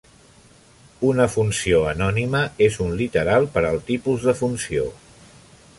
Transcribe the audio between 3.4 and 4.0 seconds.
per al